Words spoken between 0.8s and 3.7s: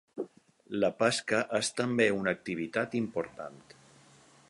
La pesca és també una activitat important.